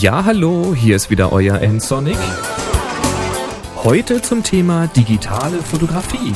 Ja, 0.00 0.24
hallo, 0.24 0.76
hier 0.76 0.94
ist 0.94 1.10
wieder 1.10 1.32
euer 1.32 1.60
N-Sonic. 1.60 2.16
Heute 3.82 4.22
zum 4.22 4.44
Thema 4.44 4.86
digitale 4.86 5.58
Fotografie. 5.58 6.34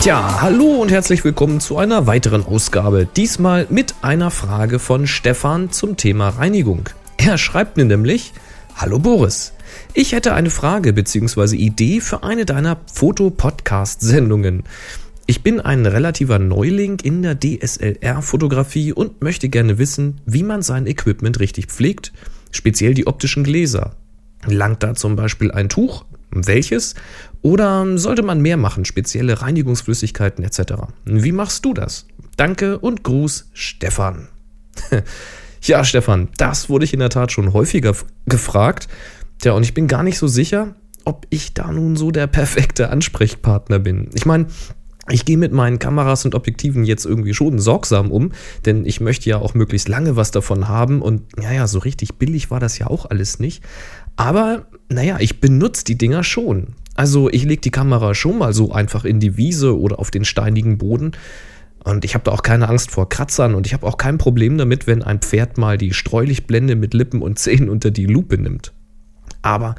Tja, 0.00 0.42
hallo 0.42 0.82
und 0.82 0.90
herzlich 0.90 1.24
willkommen 1.24 1.58
zu 1.58 1.78
einer 1.78 2.06
weiteren 2.06 2.44
Ausgabe. 2.44 3.08
Diesmal 3.16 3.66
mit 3.70 3.94
einer 4.02 4.30
Frage 4.30 4.78
von 4.78 5.06
Stefan 5.06 5.70
zum 5.72 5.96
Thema 5.96 6.28
Reinigung. 6.28 6.90
Er 7.16 7.38
schreibt 7.38 7.78
mir 7.78 7.86
nämlich, 7.86 8.34
Hallo 8.76 8.98
Boris, 8.98 9.54
ich 9.94 10.12
hätte 10.12 10.34
eine 10.34 10.50
Frage 10.50 10.92
bzw. 10.92 11.56
Idee 11.56 12.02
für 12.02 12.24
eine 12.24 12.44
deiner 12.44 12.76
Foto-Podcast-Sendungen. 12.92 14.64
Ich 15.26 15.42
bin 15.42 15.60
ein 15.60 15.86
relativer 15.86 16.38
Neuling 16.38 16.98
in 17.02 17.22
der 17.22 17.38
DSLR-Fotografie 17.40 18.92
und 18.92 19.22
möchte 19.22 19.48
gerne 19.48 19.78
wissen, 19.78 20.20
wie 20.26 20.42
man 20.42 20.60
sein 20.60 20.86
Equipment 20.86 21.40
richtig 21.40 21.66
pflegt, 21.68 22.12
speziell 22.50 22.92
die 22.92 23.06
optischen 23.06 23.42
Gläser. 23.42 23.96
Langt 24.44 24.82
da 24.82 24.94
zum 24.94 25.16
Beispiel 25.16 25.50
ein 25.50 25.70
Tuch? 25.70 26.04
Welches? 26.30 26.94
Oder 27.40 27.96
sollte 27.96 28.22
man 28.22 28.42
mehr 28.42 28.58
machen, 28.58 28.84
spezielle 28.84 29.40
Reinigungsflüssigkeiten 29.40 30.44
etc.? 30.44 30.74
Wie 31.06 31.32
machst 31.32 31.64
du 31.64 31.72
das? 31.72 32.06
Danke 32.36 32.78
und 32.78 33.02
Gruß, 33.02 33.48
Stefan. 33.54 34.28
ja, 35.62 35.84
Stefan, 35.84 36.28
das 36.36 36.68
wurde 36.68 36.84
ich 36.84 36.92
in 36.92 37.00
der 37.00 37.10
Tat 37.10 37.32
schon 37.32 37.54
häufiger 37.54 37.94
gefragt. 38.26 38.88
Tja, 39.38 39.52
und 39.52 39.62
ich 39.62 39.72
bin 39.72 39.88
gar 39.88 40.02
nicht 40.02 40.18
so 40.18 40.26
sicher, 40.28 40.74
ob 41.06 41.26
ich 41.30 41.54
da 41.54 41.72
nun 41.72 41.96
so 41.96 42.10
der 42.10 42.26
perfekte 42.26 42.90
Ansprechpartner 42.90 43.78
bin. 43.78 44.10
Ich 44.14 44.26
meine, 44.26 44.46
ich 45.10 45.24
gehe 45.24 45.36
mit 45.36 45.52
meinen 45.52 45.78
Kameras 45.78 46.24
und 46.24 46.34
Objektiven 46.34 46.84
jetzt 46.84 47.04
irgendwie 47.04 47.34
schon 47.34 47.58
sorgsam 47.58 48.10
um, 48.10 48.32
denn 48.64 48.86
ich 48.86 49.00
möchte 49.00 49.28
ja 49.28 49.38
auch 49.38 49.54
möglichst 49.54 49.88
lange 49.88 50.16
was 50.16 50.30
davon 50.30 50.68
haben 50.68 51.02
und 51.02 51.36
naja, 51.36 51.66
so 51.66 51.78
richtig 51.78 52.14
billig 52.14 52.50
war 52.50 52.60
das 52.60 52.78
ja 52.78 52.86
auch 52.86 53.06
alles 53.10 53.38
nicht. 53.38 53.62
Aber 54.16 54.66
naja, 54.88 55.18
ich 55.20 55.40
benutze 55.40 55.84
die 55.84 55.98
Dinger 55.98 56.24
schon. 56.24 56.68
Also 56.94 57.28
ich 57.28 57.44
lege 57.44 57.60
die 57.60 57.70
Kamera 57.70 58.14
schon 58.14 58.38
mal 58.38 58.54
so 58.54 58.72
einfach 58.72 59.04
in 59.04 59.20
die 59.20 59.36
Wiese 59.36 59.78
oder 59.78 59.98
auf 59.98 60.10
den 60.10 60.24
steinigen 60.24 60.78
Boden. 60.78 61.12
Und 61.82 62.04
ich 62.04 62.14
habe 62.14 62.24
da 62.24 62.30
auch 62.30 62.42
keine 62.42 62.68
Angst 62.68 62.90
vor 62.90 63.08
Kratzern 63.08 63.54
und 63.54 63.66
ich 63.66 63.74
habe 63.74 63.86
auch 63.86 63.98
kein 63.98 64.16
Problem 64.16 64.56
damit, 64.56 64.86
wenn 64.86 65.02
ein 65.02 65.18
Pferd 65.18 65.58
mal 65.58 65.76
die 65.76 65.92
Streulichtblende 65.92 66.76
mit 66.76 66.94
Lippen 66.94 67.20
und 67.20 67.38
Zähnen 67.38 67.68
unter 67.68 67.90
die 67.90 68.06
Lupe 68.06 68.38
nimmt. 68.38 68.72
Aber 69.42 69.74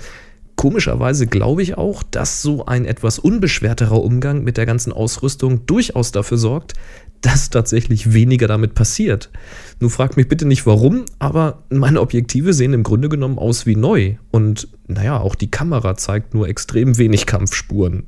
Komischerweise 0.56 1.28
glaube 1.28 1.62
ich 1.62 1.78
auch, 1.78 2.02
dass 2.04 2.42
so 2.42 2.66
ein 2.66 2.86
etwas 2.86 3.20
unbeschwerterer 3.20 4.02
Umgang 4.02 4.44
mit 4.44 4.58
der 4.58 4.66
ganzen 4.66 4.94
Ausrüstung 4.94 5.66
durchaus 5.66 6.12
dafür 6.12 6.38
sorgt, 6.38 6.74
dass 7.22 7.50
tatsächlich 7.50 8.14
weniger 8.14 8.48
damit 8.48 8.76
passiert. 8.76 9.32
Nun 9.80 9.90
fragt 9.90 10.16
mich 10.16 10.28
bitte 10.28 10.46
nicht 10.46 10.66
warum, 10.66 11.06
aber 11.20 11.64
meine 11.70 12.00
Objektive 12.02 12.54
sehen 12.54 12.74
im 12.74 12.84
Grunde 12.84 13.10
genommen 13.10 13.40
aus 13.40 13.66
wie 13.66 13.76
neu. 13.76 14.16
Und 14.32 14.68
naja, 14.88 15.20
auch 15.20 15.36
die 15.36 15.52
Kamera 15.52 15.98
zeigt 15.98 16.34
nur 16.34 16.48
extrem 16.48 16.98
wenig 16.98 17.26
Kampfspuren. 17.26 18.04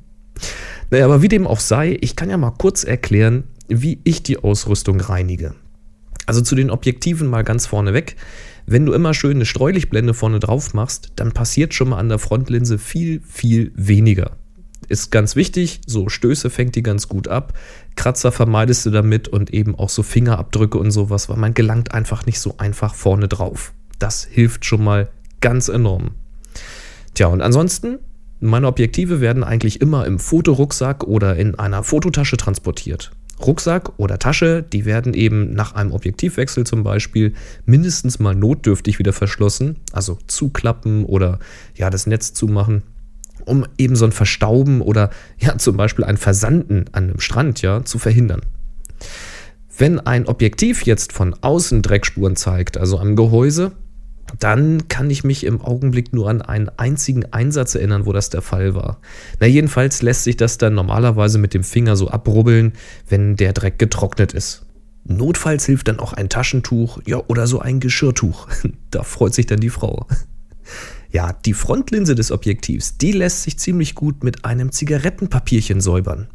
Naja, 0.91 1.05
aber 1.05 1.21
wie 1.21 1.29
dem 1.29 1.47
auch 1.47 1.59
sei, 1.59 1.97
ich 1.99 2.15
kann 2.15 2.29
ja 2.29 2.37
mal 2.37 2.51
kurz 2.51 2.83
erklären, 2.83 3.45
wie 3.67 3.99
ich 4.03 4.23
die 4.23 4.37
Ausrüstung 4.37 5.01
reinige. 5.01 5.55
Also 6.27 6.41
zu 6.41 6.55
den 6.55 6.69
Objektiven 6.69 7.27
mal 7.27 7.43
ganz 7.43 7.65
vorne 7.65 7.93
weg. 7.93 8.15
Wenn 8.69 8.85
du 8.85 8.91
immer 8.91 9.13
schön 9.13 9.37
eine 9.37 9.45
Streulichtblende 9.45 10.13
vorne 10.13 10.39
drauf 10.39 10.73
machst, 10.73 11.13
dann 11.15 11.31
passiert 11.31 11.73
schon 11.73 11.87
mal 11.87 11.99
an 11.99 12.09
der 12.09 12.19
Frontlinse 12.19 12.77
viel, 12.77 13.21
viel 13.25 13.71
weniger. 13.75 14.31
Ist 14.89 15.09
ganz 15.09 15.37
wichtig, 15.37 15.79
so 15.85 16.09
Stöße 16.09 16.49
fängt 16.49 16.75
die 16.75 16.83
ganz 16.83 17.07
gut 17.07 17.29
ab, 17.29 17.53
Kratzer 17.95 18.33
vermeidest 18.33 18.85
du 18.85 18.89
damit 18.89 19.29
und 19.29 19.53
eben 19.53 19.73
auch 19.73 19.87
so 19.87 20.03
Fingerabdrücke 20.03 20.77
und 20.77 20.91
sowas, 20.91 21.29
weil 21.29 21.37
man 21.37 21.53
gelangt 21.53 21.93
einfach 21.93 22.25
nicht 22.25 22.41
so 22.41 22.55
einfach 22.57 22.93
vorne 22.93 23.29
drauf. 23.29 23.71
Das 23.99 24.25
hilft 24.25 24.65
schon 24.65 24.83
mal 24.83 25.07
ganz 25.39 25.69
enorm. 25.69 26.11
Tja, 27.13 27.27
und 27.27 27.41
ansonsten, 27.41 27.99
meine 28.41 28.67
Objektive 28.67 29.21
werden 29.21 29.45
eigentlich 29.45 29.79
immer 29.79 30.05
im 30.05 30.19
Fotorucksack 30.19 31.05
oder 31.05 31.37
in 31.37 31.57
einer 31.57 31.83
Fototasche 31.83 32.35
transportiert. 32.35 33.11
Rucksack 33.45 33.97
oder 33.97 34.19
Tasche, 34.19 34.63
die 34.63 34.85
werden 34.85 35.13
eben 35.13 35.53
nach 35.53 35.75
einem 35.75 35.91
Objektivwechsel 35.91 36.65
zum 36.65 36.83
Beispiel 36.83 37.33
mindestens 37.65 38.19
mal 38.19 38.35
notdürftig 38.35 38.99
wieder 38.99 39.13
verschlossen, 39.13 39.77
also 39.91 40.17
zuklappen 40.27 41.05
oder 41.05 41.39
ja 41.75 41.89
das 41.89 42.07
Netz 42.07 42.33
zumachen, 42.33 42.83
um 43.45 43.65
eben 43.77 43.95
so 43.95 44.05
ein 44.05 44.11
Verstauben 44.11 44.81
oder 44.81 45.11
ja 45.39 45.57
zum 45.57 45.77
Beispiel 45.77 46.05
ein 46.05 46.17
Versanden 46.17 46.85
an 46.91 47.05
einem 47.05 47.19
Strand 47.19 47.61
ja 47.61 47.83
zu 47.83 47.99
verhindern. 47.99 48.41
Wenn 49.77 49.99
ein 49.99 50.25
Objektiv 50.27 50.83
jetzt 50.83 51.13
von 51.13 51.35
außen 51.39 51.83
Dreckspuren 51.83 52.35
zeigt, 52.35 52.77
also 52.77 52.97
am 52.97 53.15
Gehäuse, 53.15 53.73
dann 54.39 54.87
kann 54.87 55.09
ich 55.09 55.23
mich 55.23 55.43
im 55.43 55.61
Augenblick 55.61 56.13
nur 56.13 56.29
an 56.29 56.41
einen 56.41 56.69
einzigen 56.77 57.25
Einsatz 57.31 57.75
erinnern, 57.75 58.05
wo 58.05 58.13
das 58.13 58.29
der 58.29 58.41
Fall 58.41 58.75
war. 58.75 58.99
Na, 59.39 59.47
jedenfalls 59.47 60.01
lässt 60.01 60.23
sich 60.23 60.37
das 60.37 60.57
dann 60.57 60.73
normalerweise 60.73 61.37
mit 61.37 61.53
dem 61.53 61.63
Finger 61.63 61.95
so 61.95 62.09
abrubbeln, 62.09 62.73
wenn 63.07 63.35
der 63.35 63.53
Dreck 63.53 63.79
getrocknet 63.79 64.33
ist. 64.33 64.65
Notfalls 65.05 65.65
hilft 65.65 65.87
dann 65.87 65.99
auch 65.99 66.13
ein 66.13 66.29
Taschentuch, 66.29 66.99
ja, 67.05 67.21
oder 67.27 67.47
so 67.47 67.59
ein 67.59 67.79
Geschirrtuch. 67.79 68.47
Da 68.91 69.03
freut 69.03 69.33
sich 69.33 69.45
dann 69.45 69.59
die 69.59 69.69
Frau. 69.69 70.07
Ja, 71.09 71.31
die 71.31 71.53
Frontlinse 71.53 72.15
des 72.15 72.33
Objektivs, 72.33 72.97
die 72.97 73.13
lässt 73.13 73.43
sich 73.43 73.57
ziemlich 73.57 73.95
gut 73.95 74.25
mit 74.25 74.43
einem 74.43 74.73
Zigarettenpapierchen 74.73 75.79
säubern. 75.79 76.27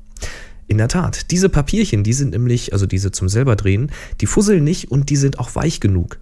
In 0.67 0.79
der 0.79 0.89
Tat, 0.89 1.31
diese 1.31 1.51
Papierchen, 1.51 2.03
die 2.03 2.15
sind 2.15 2.31
nämlich, 2.31 2.73
also 2.73 2.87
diese 2.87 3.13
zum 3.13 3.29
selber 3.29 3.55
drehen, 3.55 3.93
die 4.23 4.27
fusseln 4.27 4.65
nicht 4.65 4.91
und 4.91 5.11
die 5.11 5.17
sind 5.17 5.39
auch 5.39 5.55
weich 5.55 5.81
genug. 5.81 6.19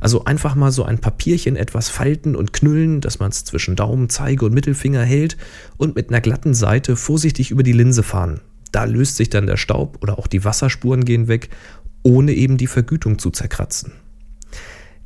Also 0.00 0.24
einfach 0.24 0.54
mal 0.54 0.72
so 0.72 0.84
ein 0.84 0.98
Papierchen 0.98 1.56
etwas 1.56 1.88
falten 1.88 2.36
und 2.36 2.52
knüllen, 2.52 3.00
dass 3.00 3.18
man 3.18 3.30
es 3.30 3.44
zwischen 3.44 3.76
Daumen, 3.76 4.08
Zeige 4.08 4.44
und 4.44 4.54
Mittelfinger 4.54 5.02
hält 5.02 5.36
und 5.76 5.96
mit 5.96 6.10
einer 6.10 6.20
glatten 6.20 6.54
Seite 6.54 6.96
vorsichtig 6.96 7.50
über 7.50 7.62
die 7.62 7.72
Linse 7.72 8.02
fahren. 8.02 8.40
Da 8.72 8.84
löst 8.84 9.16
sich 9.16 9.30
dann 9.30 9.46
der 9.46 9.56
Staub 9.56 9.98
oder 10.02 10.18
auch 10.18 10.26
die 10.26 10.44
Wasserspuren 10.44 11.04
gehen 11.04 11.28
weg, 11.28 11.48
ohne 12.02 12.32
eben 12.32 12.56
die 12.56 12.66
Vergütung 12.66 13.18
zu 13.18 13.30
zerkratzen. 13.30 13.92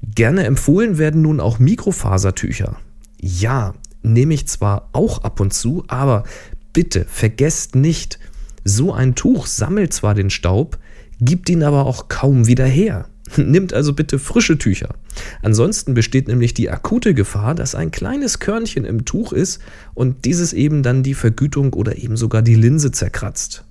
Gerne 0.03 0.45
empfohlen 0.45 0.99
werden 0.99 1.23
nun 1.23 1.41
auch 1.41 1.59
Mikrofasertücher. 1.59 2.77
Ja, 3.21 3.75
nehme 4.03 4.34
ich 4.34 4.47
zwar 4.49 4.89
auch 4.93 5.23
ab 5.25 5.41
und 5.41 5.53
zu, 5.53 5.84
aber 5.89 6.25
bitte 6.73 7.05
vergesst 7.09 7.75
nicht, 7.75 8.19
so 8.65 8.93
ein 8.93 9.15
Tuch 9.15 9.47
sammelt 9.47 9.93
zwar 9.93 10.15
den 10.15 10.31
Staub, 10.31 10.78
gibt 11.21 11.49
ihn 11.49 11.62
aber 11.62 11.87
auch 11.87 12.09
kaum 12.09 12.47
wieder 12.47 12.67
her. 12.67 13.07
Nimmt 13.37 13.72
also 13.72 13.93
bitte 13.93 14.19
frische 14.19 14.59
Tücher. 14.59 14.94
Ansonsten 15.43 15.94
besteht 15.94 16.28
nämlich 16.28 16.55
die 16.55 16.71
akute 16.71 17.15
Gefahr, 17.15 17.55
dass 17.55 17.75
ein 17.75 17.91
kleines 17.91 18.39
Körnchen 18.39 18.84
im 18.84 19.05
Tuch 19.05 19.33
ist 19.33 19.61
und 19.94 20.25
dieses 20.25 20.53
eben 20.53 20.83
dann 20.83 21.03
die 21.03 21.15
Vergütung 21.15 21.72
oder 21.72 21.99
eben 21.99 22.16
sogar 22.16 22.43
die 22.43 22.55
Linse 22.55 22.91
zerkratzt. 22.93 23.65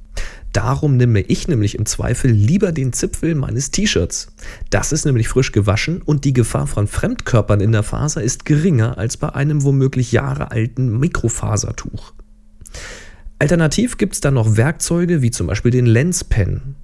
Darum 0.53 0.97
nehme 0.97 1.21
ich 1.21 1.47
nämlich 1.47 1.77
im 1.77 1.85
Zweifel 1.85 2.31
lieber 2.31 2.71
den 2.71 2.91
Zipfel 2.93 3.35
meines 3.35 3.69
T-Shirts. 3.69 4.29
Das 4.69 4.91
ist 4.91 5.05
nämlich 5.05 5.27
frisch 5.27 5.51
gewaschen 5.51 6.01
und 6.01 6.25
die 6.25 6.33
Gefahr 6.33 6.65
von 6.65 6.87
Fremdkörpern 6.87 7.61
in 7.61 7.71
der 7.71 7.83
Faser 7.83 8.23
ist 8.23 8.45
geringer 8.45 8.97
als 8.97 9.17
bei 9.17 9.29
einem 9.29 9.63
womöglich 9.63 10.11
jahrealten 10.11 10.99
Mikrofasertuch. 10.99 12.13
Alternativ 13.39 13.97
gibt 13.97 14.13
es 14.13 14.21
dann 14.21 14.33
noch 14.33 14.57
Werkzeuge 14.57 15.21
wie 15.21 15.29
zum 15.29 15.45
Beispiel 15.45 15.71
den 15.71 15.85
Lenspen. 15.85 16.75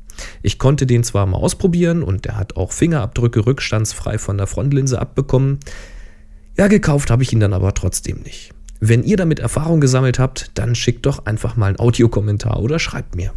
Ich 0.41 0.59
konnte 0.59 0.85
den 0.85 1.03
zwar 1.03 1.25
mal 1.25 1.38
ausprobieren 1.38 2.03
und 2.03 2.25
der 2.25 2.38
hat 2.38 2.56
auch 2.56 2.72
Fingerabdrücke 2.72 3.46
rückstandsfrei 3.46 4.18
von 4.18 4.38
der 4.38 4.47
Frontlinse 4.47 5.00
abbekommen. 5.00 5.59
Ja, 6.57 6.68
gekauft 6.68 7.09
habe 7.09 7.24
ich 7.24 7.34
ihn 7.34 7.40
dann 7.40 7.53
aber 7.53 7.74
trotzdem 7.74 8.22
nicht. 8.22 8.52
Wenn 8.79 9.03
ihr 9.03 9.18
damit 9.18 9.40
Erfahrung 9.40 9.81
gesammelt 9.81 10.19
habt, 10.19 10.52
dann 10.56 10.75
schickt 10.75 11.06
doch 11.06 11.25
einfach 11.25 11.56
mal 11.56 11.68
einen 11.68 11.79
Audiokommentar 11.79 12.59
oder 12.62 12.79
schreibt 12.79 13.16
mir. 13.16 13.34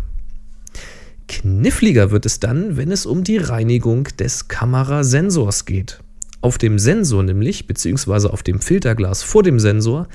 Kniffliger 1.29 2.11
wird 2.11 2.27
es 2.27 2.41
dann, 2.41 2.77
wenn 2.77 2.93
es 2.93 3.07
um 3.07 3.25
die 3.25 3.39
Reinigung 3.39 4.05
des 4.19 4.49
Kamerasensors 4.49 5.65
geht. 5.65 6.01
Auf 6.41 6.59
dem 6.59 6.79
Sensor 6.79 7.23
nämlich, 7.23 7.67
beziehungsweise 7.67 8.33
auf 8.33 8.43
dem 8.43 8.61
Filterglas 8.61 9.23
vor 9.23 9.43
dem 9.43 9.59
Sensor, 9.59 10.07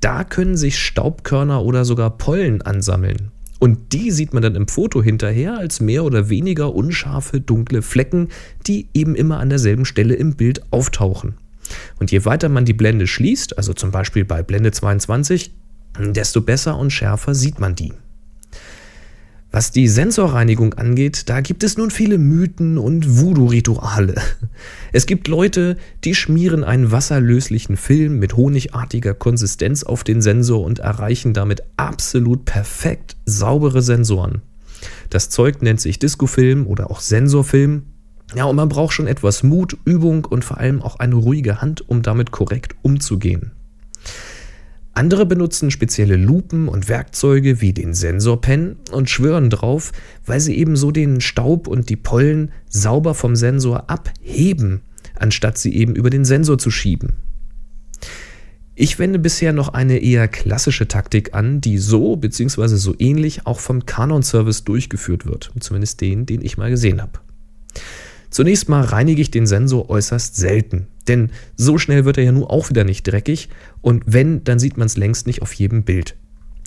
da 0.00 0.24
können 0.24 0.56
sich 0.56 0.78
Staubkörner 0.78 1.62
oder 1.62 1.84
sogar 1.84 2.16
Pollen 2.18 2.62
ansammeln. 2.62 3.31
Und 3.62 3.92
die 3.92 4.10
sieht 4.10 4.34
man 4.34 4.42
dann 4.42 4.56
im 4.56 4.66
Foto 4.66 5.04
hinterher 5.04 5.56
als 5.56 5.78
mehr 5.78 6.02
oder 6.02 6.28
weniger 6.28 6.74
unscharfe, 6.74 7.40
dunkle 7.40 7.80
Flecken, 7.80 8.26
die 8.66 8.88
eben 8.92 9.14
immer 9.14 9.38
an 9.38 9.50
derselben 9.50 9.84
Stelle 9.84 10.14
im 10.14 10.34
Bild 10.34 10.62
auftauchen. 10.72 11.34
Und 12.00 12.10
je 12.10 12.24
weiter 12.24 12.48
man 12.48 12.64
die 12.64 12.72
Blende 12.72 13.06
schließt, 13.06 13.56
also 13.56 13.72
zum 13.72 13.92
Beispiel 13.92 14.24
bei 14.24 14.42
Blende 14.42 14.72
22, 14.72 15.52
desto 15.96 16.40
besser 16.40 16.76
und 16.76 16.90
schärfer 16.90 17.36
sieht 17.36 17.60
man 17.60 17.76
die. 17.76 17.92
Was 19.54 19.70
die 19.70 19.86
Sensorreinigung 19.86 20.72
angeht, 20.74 21.28
da 21.28 21.42
gibt 21.42 21.62
es 21.62 21.76
nun 21.76 21.90
viele 21.90 22.16
Mythen 22.16 22.78
und 22.78 23.20
Voodoo-Rituale. 23.20 24.14
Es 24.92 25.04
gibt 25.04 25.28
Leute, 25.28 25.76
die 26.04 26.14
schmieren 26.14 26.64
einen 26.64 26.90
wasserlöslichen 26.90 27.76
Film 27.76 28.18
mit 28.18 28.34
honigartiger 28.34 29.12
Konsistenz 29.12 29.82
auf 29.82 30.04
den 30.04 30.22
Sensor 30.22 30.64
und 30.64 30.78
erreichen 30.78 31.34
damit 31.34 31.62
absolut 31.76 32.46
perfekt 32.46 33.16
saubere 33.26 33.82
Sensoren. 33.82 34.40
Das 35.10 35.28
Zeug 35.28 35.60
nennt 35.60 35.82
sich 35.82 35.98
Discofilm 35.98 36.66
oder 36.66 36.90
auch 36.90 37.00
Sensorfilm 37.00 37.82
Ja, 38.34 38.44
und 38.44 38.56
man 38.56 38.70
braucht 38.70 38.94
schon 38.94 39.06
etwas 39.06 39.42
Mut, 39.42 39.76
Übung 39.84 40.24
und 40.24 40.46
vor 40.46 40.58
allem 40.58 40.80
auch 40.80 40.96
eine 40.96 41.16
ruhige 41.16 41.60
Hand, 41.60 41.86
um 41.88 42.00
damit 42.00 42.30
korrekt 42.30 42.74
umzugehen. 42.80 43.52
Andere 44.94 45.24
benutzen 45.24 45.70
spezielle 45.70 46.16
Lupen 46.16 46.68
und 46.68 46.88
Werkzeuge 46.88 47.62
wie 47.62 47.72
den 47.72 47.94
Sensorpen 47.94 48.76
und 48.90 49.08
schwören 49.08 49.48
drauf, 49.48 49.92
weil 50.26 50.38
sie 50.38 50.56
eben 50.56 50.76
so 50.76 50.90
den 50.90 51.22
Staub 51.22 51.66
und 51.66 51.88
die 51.88 51.96
Pollen 51.96 52.52
sauber 52.68 53.14
vom 53.14 53.34
Sensor 53.34 53.88
abheben, 53.88 54.82
anstatt 55.14 55.56
sie 55.56 55.74
eben 55.74 55.96
über 55.96 56.10
den 56.10 56.26
Sensor 56.26 56.58
zu 56.58 56.70
schieben. 56.70 57.14
Ich 58.74 58.98
wende 58.98 59.18
bisher 59.18 59.52
noch 59.52 59.70
eine 59.70 59.98
eher 59.98 60.28
klassische 60.28 60.88
Taktik 60.88 61.34
an, 61.34 61.60
die 61.60 61.78
so 61.78 62.16
bzw. 62.16 62.68
so 62.76 62.94
ähnlich 62.98 63.46
auch 63.46 63.60
vom 63.60 63.86
Canon-Service 63.86 64.64
durchgeführt 64.64 65.24
wird, 65.24 65.52
zumindest 65.60 66.00
den, 66.00 66.26
den 66.26 66.42
ich 66.42 66.58
mal 66.58 66.70
gesehen 66.70 67.00
habe. 67.00 67.20
Zunächst 68.32 68.70
mal 68.70 68.82
reinige 68.82 69.20
ich 69.20 69.30
den 69.30 69.46
Sensor 69.46 69.90
äußerst 69.90 70.34
selten, 70.36 70.86
denn 71.06 71.30
so 71.54 71.76
schnell 71.76 72.06
wird 72.06 72.16
er 72.16 72.24
ja 72.24 72.32
nun 72.32 72.44
auch 72.44 72.70
wieder 72.70 72.82
nicht 72.82 73.04
dreckig 73.04 73.50
und 73.82 74.02
wenn, 74.06 74.42
dann 74.42 74.58
sieht 74.58 74.78
man 74.78 74.86
es 74.86 74.96
längst 74.96 75.26
nicht 75.26 75.42
auf 75.42 75.52
jedem 75.52 75.82
Bild. 75.82 76.16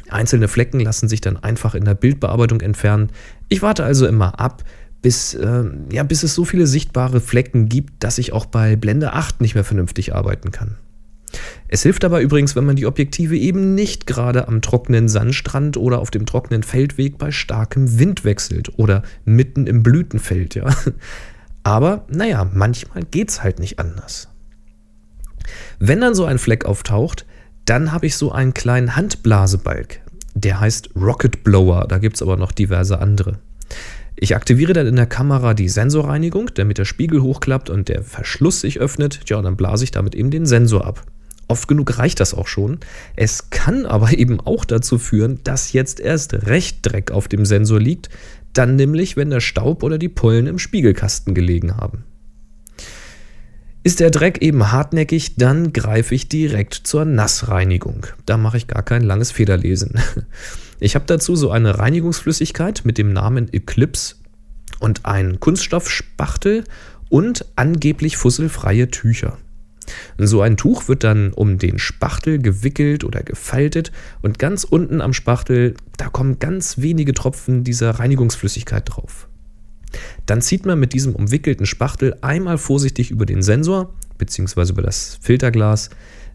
Einzelne 0.08 0.48
Flecken 0.48 0.80
lassen 0.80 1.10
sich 1.10 1.22
dann 1.22 1.38
einfach 1.38 1.74
in 1.74 1.84
der 1.84 1.96
Bildbearbeitung 1.96 2.62
entfernen. 2.62 3.10
Ich 3.50 3.64
warte 3.64 3.84
also 3.84 4.06
immer 4.06 4.40
ab, 4.40 4.64
bis, 5.02 5.34
äh, 5.34 5.64
ja, 5.92 6.04
bis 6.04 6.22
es 6.22 6.36
so 6.36 6.46
viele 6.46 6.68
sichtbare 6.68 7.20
Flecken 7.20 7.68
gibt, 7.68 8.04
dass 8.04 8.20
ich 8.20 8.32
auch 8.32 8.46
bei 8.46 8.76
Blende 8.76 9.14
8 9.14 9.42
nicht 9.42 9.56
mehr 9.56 9.64
vernünftig 9.64 10.14
arbeiten 10.14 10.52
kann. 10.52 10.78
Es 11.68 11.82
hilft 11.82 12.06
aber 12.06 12.22
übrigens, 12.22 12.56
wenn 12.56 12.66
man 12.66 12.76
die 12.76 12.86
Objektive 12.86 13.36
eben 13.36 13.74
nicht 13.74 14.06
gerade 14.06 14.48
am 14.48 14.62
trockenen 14.62 15.10
Sandstrand 15.10 15.78
oder 15.78 15.98
auf 15.98 16.12
dem 16.12 16.28
trockenen 16.28 16.62
Feldweg 16.62 17.18
bei 17.18 17.32
starkem 17.32 17.98
Wind 17.98 18.24
wechselt 18.24 18.78
oder 18.78 19.02
mitten 19.26 19.66
im 19.66 19.82
Blütenfeld, 19.82 20.54
ja. 20.54 20.66
Aber 21.66 22.06
naja, 22.10 22.48
manchmal 22.54 23.04
geht's 23.06 23.42
halt 23.42 23.58
nicht 23.58 23.80
anders. 23.80 24.28
Wenn 25.80 26.00
dann 26.00 26.14
so 26.14 26.24
ein 26.24 26.38
Fleck 26.38 26.64
auftaucht, 26.66 27.26
dann 27.66 27.92
habe 27.92 28.06
ich 28.06 28.18
so 28.18 28.32
einen 28.32 28.54
kleinen 28.54 28.96
Handblasebalg. 28.96 30.00
Der 30.36 30.60
heißt 30.60 30.92
Rocket 30.96 31.44
Blower, 31.44 31.88
da 31.88 31.98
gibt 31.98 32.18
es 32.18 32.22
aber 32.22 32.38
noch 32.38 32.52
diverse 32.52 33.00
andere. 33.00 33.40
Ich 34.16 34.36
aktiviere 34.36 34.74
dann 34.74 34.86
in 34.86 34.96
der 34.96 35.08
Kamera 35.08 35.56
die 35.56 35.68
Sensorreinigung, 35.68 36.52
damit 36.54 36.78
der 36.78 36.86
Spiegel 36.86 37.24
hochklappt 37.24 37.72
und 37.72 37.90
der 37.90 38.04
Verschluss 38.04 38.62
sich 38.62 38.80
öffnet. 38.80 39.22
Ja, 39.26 39.42
dann 39.42 39.58
blase 39.58 39.86
ich 39.86 39.92
damit 39.92 40.14
eben 40.14 40.30
den 40.30 40.46
Sensor 40.46 40.86
ab. 40.86 41.02
Oft 41.48 41.68
genug 41.68 41.98
reicht 41.98 42.20
das 42.20 42.36
auch 42.36 42.48
schon. 42.48 42.80
Es 43.16 43.50
kann 43.50 43.88
aber 43.88 44.12
eben 44.18 44.40
auch 44.40 44.66
dazu 44.66 45.00
führen, 45.00 45.40
dass 45.44 45.74
jetzt 45.74 46.00
erst 46.00 46.34
recht 46.46 46.78
Dreck 46.84 47.10
auf 47.10 47.28
dem 47.28 47.44
Sensor 47.44 47.80
liegt, 47.80 48.10
dann 48.57 48.75
nämlich, 48.75 49.18
wenn 49.18 49.30
der 49.30 49.42
Staub 49.42 49.84
oder 49.84 49.98
die 49.98 50.10
Pollen 50.10 50.48
im 50.48 50.60
Spiegelkasten 50.60 51.34
gelegen 51.34 51.78
haben. 51.78 52.04
Ist 53.84 54.00
der 54.00 54.10
Dreck 54.10 54.42
eben 54.42 54.72
hartnäckig, 54.72 55.36
dann 55.36 55.72
greife 55.72 56.16
ich 56.16 56.28
direkt 56.28 56.74
zur 56.74 57.06
Nassreinigung. 57.06 58.07
Da 58.25 58.36
mache 58.38 58.57
ich 58.57 58.66
gar 58.66 58.81
kein 58.81 59.04
langes 59.04 59.31
Federlesen. 59.31 60.00
Ich 60.81 60.96
habe 60.96 61.06
dazu 61.06 61.38
so 61.38 61.52
eine 61.52 61.80
Reinigungsflüssigkeit 61.80 62.81
mit 62.84 62.98
dem 62.98 63.13
Namen 63.13 63.48
Eclipse 63.54 64.16
und 64.81 65.06
einen 65.06 65.40
Kunststoffspachtel 65.40 66.66
und 67.07 67.46
angeblich 67.56 68.18
fusselfreie 68.18 68.90
Tücher. 68.90 69.38
So 70.18 70.42
ein 70.42 70.58
Tuch 70.58 70.88
wird 70.88 71.04
dann 71.04 71.34
um 71.34 71.58
den 71.58 71.80
Spachtel 71.80 72.40
gewickelt 72.40 73.04
oder 73.04 73.22
gefaltet 73.24 73.92
und 74.22 74.40
ganz 74.40 74.64
unten 74.64 75.02
am 75.02 75.14
Spachtel, 75.14 75.76
da 75.98 76.10
kommen 76.10 76.40
ganz 76.40 76.80
wenige 76.80 77.14
Tropfen 77.14 77.64
dieser 77.64 77.92
Reinigungsflüssigkeit 77.92 78.84
drauf. 78.86 79.28
Dann 80.26 80.42
zieht 80.42 80.66
man 80.66 80.80
mit 80.80 80.94
diesem 80.94 81.16
umwickelten 81.16 81.66
Spachtel 81.66 82.16
einmal 82.22 82.58
vorsichtig 82.58 83.12
über 83.12 83.26
den 83.26 83.42
Sensor 83.42 83.94
bzw. 84.18 84.72
über 84.72 84.82
das 84.82 85.18
Filterglas, 85.22 85.90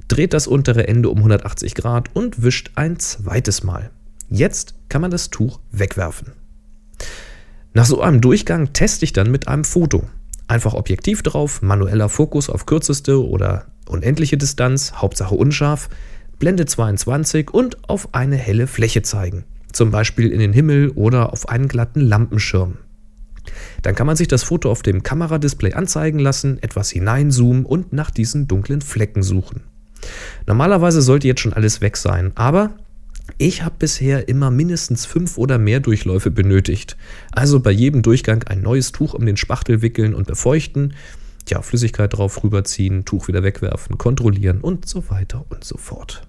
dreht 0.09 0.33
das 0.33 0.47
untere 0.47 0.89
Ende 0.89 1.09
um 1.09 1.19
180 1.19 1.75
Grad 1.75 2.15
und 2.15 2.43
wischt 2.43 2.73
ein 2.75 2.99
zweites 2.99 3.63
Mal. 3.63 3.91
Jetzt 4.29 4.75
kann 4.89 5.03
man 5.03 5.11
das 5.11 5.31
Tuch 5.31 5.61
wegwerfen. 5.71 6.33
Nach 7.73 7.85
so 7.85 8.01
einem 8.01 8.21
Durchgang 8.21 8.73
teste 8.73 9.05
ich 9.05 9.13
dann 9.13 9.31
mit 9.31 9.49
einem 9.49 9.65
Foto. 9.65 10.09
Einfach 10.51 10.75
Objektiv 10.75 11.23
drauf, 11.23 11.63
manueller 11.63 12.09
Fokus 12.09 12.51
auf 12.51 12.67
kürzeste 12.67 13.25
oder 13.25 13.67
unendliche 13.87 14.37
Distanz, 14.37 14.95
Hauptsache 14.97 15.37
unscharf, 15.37 15.89
Blende 16.41 16.67
22 16.67 17.55
und 17.55 17.89
auf 17.89 18.09
eine 18.15 18.35
helle 18.35 18.67
Fläche 18.67 19.03
zeigen. 19.03 19.45
Zum 19.71 19.93
Beispiel 19.93 20.33
in 20.33 20.41
den 20.41 20.53
Himmel 20.53 20.89
oder 20.97 21.33
auf 21.33 21.49
einen 21.49 21.69
glatten 21.69 22.01
Lampenschirm. 22.01 22.79
Dann 23.83 23.95
kann 23.95 24.09
man 24.09 24.17
sich 24.17 24.27
das 24.27 24.43
Foto 24.43 24.73
auf 24.73 24.83
dem 24.83 25.05
Kameradisplay 25.05 25.75
anzeigen 25.75 26.19
lassen, 26.19 26.61
etwas 26.61 26.91
hineinzoomen 26.91 27.65
und 27.65 27.93
nach 27.93 28.11
diesen 28.11 28.49
dunklen 28.49 28.81
Flecken 28.81 29.23
suchen. 29.23 29.61
Normalerweise 30.49 31.01
sollte 31.01 31.29
jetzt 31.29 31.43
schon 31.43 31.53
alles 31.53 31.81
weg 31.81 31.97
sein, 31.97 32.33
aber 32.35 32.71
ich 33.41 33.63
habe 33.63 33.77
bisher 33.79 34.29
immer 34.29 34.51
mindestens 34.51 35.07
fünf 35.07 35.39
oder 35.39 35.57
mehr 35.57 35.81
Durchläufe 35.81 36.31
benötigt. 36.31 36.99
Also 37.33 37.59
bei 37.59 37.71
jedem 37.71 38.03
Durchgang 38.03 38.43
ein 38.43 38.61
neues 38.61 38.93
Tuch 38.93 39.15
um 39.15 39.25
den 39.25 39.39
Spachtel 39.39 39.81
wickeln 39.81 40.15
und 40.15 40.27
befeuchten, 40.27 40.93
ja, 41.49 41.63
Flüssigkeit 41.63 42.15
drauf 42.15 42.45
rüberziehen, 42.45 43.07
Tuch 43.07 43.29
wieder 43.29 43.43
wegwerfen, 43.43 43.97
kontrollieren 43.97 44.61
und 44.61 44.87
so 44.87 45.09
weiter 45.09 45.47
und 45.49 45.65
so 45.65 45.79
fort. 45.79 46.23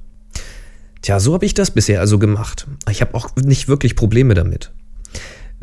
Tja, 1.02 1.20
so 1.20 1.34
habe 1.34 1.46
ich 1.46 1.54
das 1.54 1.72
bisher 1.72 2.00
also 2.00 2.18
gemacht. 2.18 2.66
Ich 2.90 3.02
habe 3.02 3.14
auch 3.14 3.36
nicht 3.36 3.68
wirklich 3.68 3.98
Probleme 3.98 4.34
damit. 4.34 4.72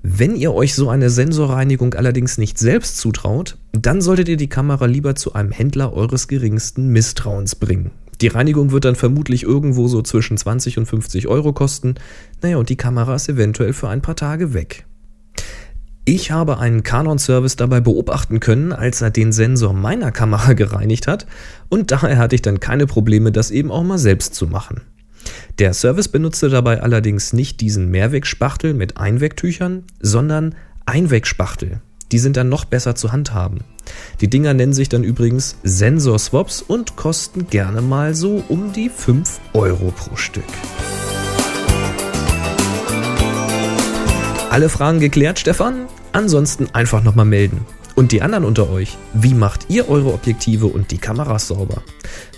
Wenn 0.02 0.36
ihr 0.36 0.52
euch 0.52 0.74
so 0.74 0.90
eine 0.90 1.08
Sensorreinigung 1.08 1.94
allerdings 1.94 2.36
nicht 2.36 2.58
selbst 2.58 2.98
zutraut, 2.98 3.56
dann 3.72 4.02
solltet 4.02 4.28
ihr 4.28 4.36
die 4.36 4.50
Kamera 4.50 4.84
lieber 4.84 5.14
zu 5.14 5.32
einem 5.32 5.52
Händler 5.52 5.94
eures 5.94 6.28
geringsten 6.28 6.88
Misstrauens 6.88 7.56
bringen. 7.56 7.90
Die 8.20 8.28
Reinigung 8.28 8.72
wird 8.72 8.84
dann 8.84 8.96
vermutlich 8.96 9.44
irgendwo 9.44 9.86
so 9.88 10.02
zwischen 10.02 10.36
20 10.36 10.78
und 10.78 10.86
50 10.86 11.28
Euro 11.28 11.52
kosten. 11.52 11.94
Naja, 12.42 12.56
und 12.56 12.68
die 12.68 12.76
Kamera 12.76 13.14
ist 13.14 13.28
eventuell 13.28 13.72
für 13.72 13.88
ein 13.88 14.02
paar 14.02 14.16
Tage 14.16 14.54
weg. 14.54 14.84
Ich 16.04 16.30
habe 16.30 16.58
einen 16.58 16.82
Canon-Service 16.82 17.56
dabei 17.56 17.80
beobachten 17.80 18.40
können, 18.40 18.72
als 18.72 19.02
er 19.02 19.10
den 19.10 19.30
Sensor 19.30 19.74
meiner 19.74 20.10
Kamera 20.10 20.52
gereinigt 20.54 21.06
hat 21.06 21.26
und 21.68 21.90
daher 21.90 22.16
hatte 22.16 22.34
ich 22.34 22.42
dann 22.42 22.60
keine 22.60 22.86
Probleme, 22.86 23.30
das 23.30 23.50
eben 23.50 23.70
auch 23.70 23.84
mal 23.84 23.98
selbst 23.98 24.34
zu 24.34 24.46
machen. 24.46 24.80
Der 25.58 25.74
Service 25.74 26.08
benutzte 26.08 26.48
dabei 26.48 26.80
allerdings 26.80 27.34
nicht 27.34 27.60
diesen 27.60 27.90
Mehrwegspachtel 27.90 28.72
mit 28.72 28.96
Einwegtüchern, 28.96 29.84
sondern 30.00 30.54
Einwegspachtel. 30.86 31.82
Die 32.10 32.18
sind 32.18 32.38
dann 32.38 32.48
noch 32.48 32.64
besser 32.64 32.94
zu 32.94 33.12
handhaben. 33.12 33.60
Die 34.20 34.28
Dinger 34.28 34.54
nennen 34.54 34.72
sich 34.72 34.88
dann 34.88 35.04
übrigens 35.04 35.56
Sensor-Swaps 35.62 36.62
und 36.62 36.96
kosten 36.96 37.48
gerne 37.48 37.82
mal 37.82 38.14
so 38.14 38.42
um 38.48 38.72
die 38.72 38.88
5 38.88 39.38
Euro 39.52 39.92
pro 39.96 40.16
Stück. 40.16 40.44
Alle 44.50 44.68
Fragen 44.68 44.98
geklärt, 44.98 45.38
Stefan? 45.38 45.86
Ansonsten 46.12 46.68
einfach 46.72 47.04
nochmal 47.04 47.26
melden. 47.26 47.64
Und 47.98 48.12
die 48.12 48.22
anderen 48.22 48.44
unter 48.44 48.70
euch, 48.70 48.96
wie 49.12 49.34
macht 49.34 49.66
ihr 49.70 49.88
eure 49.88 50.12
Objektive 50.12 50.66
und 50.66 50.92
die 50.92 50.98
Kameras 50.98 51.48
sauber? 51.48 51.82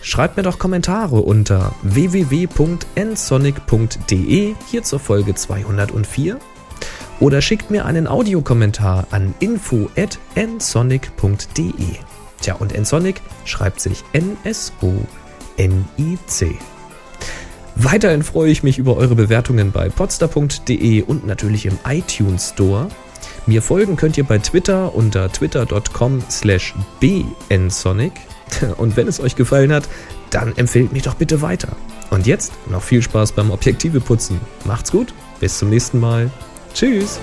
Schreibt 0.01 0.39
mir 0.39 0.43
doch 0.43 0.59
Kommentare 0.59 1.21
unter 1.21 1.75
www.nsonic.de 1.83 4.55
hier 4.71 4.83
zur 4.83 4.99
Folge 4.99 5.35
204 5.35 6.39
oder 7.21 7.41
schickt 7.41 7.71
mir 7.71 7.85
einen 7.85 8.09
Audiokommentar 8.09 9.07
an 9.11 9.35
info@nsonic.de. 9.39 11.73
Tja, 12.41 12.55
und 12.55 12.79
nsonic 12.79 13.21
schreibt 13.45 13.81
sich 13.81 14.03
N-S-O-N-I-C. 14.13 14.99
Weiterhin 17.77 18.23
freue 18.23 18.51
ich 18.51 18.63
mich 18.63 18.79
über 18.79 18.97
eure 18.97 19.15
Bewertungen 19.15 19.73
bei 19.73 19.89
podster.de 19.89 21.03
und 21.03 21.27
natürlich 21.27 21.67
im 21.67 21.79
iTunes 21.87 22.51
Store. 22.51 22.89
Mir 23.47 23.63
folgen 23.63 23.97
könnt 23.97 24.19
ihr 24.19 24.25
bei 24.25 24.39
Twitter 24.39 24.95
unter 24.95 25.31
twitter.com 25.31 26.23
slash 26.31 26.75
bnsonic. 27.01 28.13
Und 28.77 28.97
wenn 28.97 29.09
es 29.09 29.21
euch 29.21 29.37
gefallen 29.37 29.73
hat, 29.73 29.89
dann 30.31 30.57
empfehlt 30.57 30.93
mich 30.93 31.05
doch 31.05 31.15
bitte 31.15 31.41
weiter. 31.41 31.69
Und 32.11 32.27
jetzt 32.27 32.53
noch 32.69 32.83
viel 32.83 33.03
Spaß 33.03 33.33
beim 33.33 33.51
Objektive 33.51 34.01
putzen. 34.01 34.41
Macht's 34.65 34.91
gut, 34.91 35.15
bis 35.39 35.59
zum 35.59 35.71
nächsten 35.71 36.01
Mal. 36.01 36.31
Tschüss. 36.75 37.19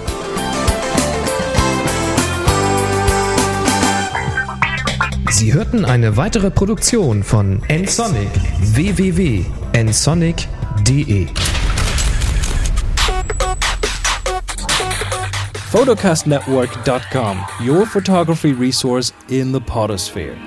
Sie 5.31 5.53
hörten 5.53 5.85
eine 5.85 6.17
weitere 6.17 6.49
Produktion 6.49 7.21
von 7.23 7.61
nsonic 7.69 8.31
www.nsonic.de 8.61 11.27
photocastnetwork.com, 15.71 17.45
your 17.61 17.85
photography 17.85 18.53
resource 18.53 19.13
in 19.29 19.51
the 19.51 19.59
potosphere. 19.59 20.37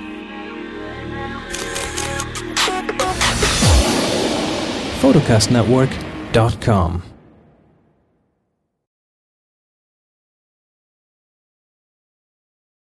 photocastnetwork.com 5.01 7.10